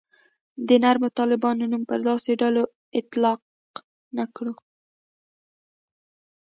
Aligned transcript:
د 0.67 0.69
نرمو 0.83 1.09
طالبانو 1.19 1.63
نوم 1.71 1.83
پر 1.89 1.99
داسې 2.09 2.31
ډلو 2.41 2.63
اطلاق 2.99 3.39
نه 4.17 4.25
کړو. 4.35 4.53